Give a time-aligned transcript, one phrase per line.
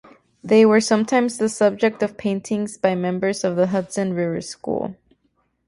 [0.43, 4.95] They were sometimes the subject of paintings by members of the Hudson River School.